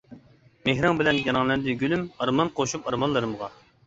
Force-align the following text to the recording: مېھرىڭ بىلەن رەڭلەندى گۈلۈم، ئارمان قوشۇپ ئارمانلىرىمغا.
مېھرىڭ 0.69 0.95
بىلەن 1.01 1.19
رەڭلەندى 1.27 1.75
گۈلۈم، 1.81 2.05
ئارمان 2.23 2.49
قوشۇپ 2.61 2.89
ئارمانلىرىمغا. 2.93 3.51